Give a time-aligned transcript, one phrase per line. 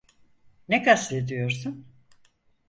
[0.69, 1.85] Ne kastediyorsun?